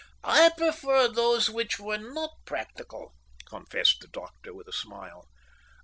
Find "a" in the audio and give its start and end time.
4.67-4.71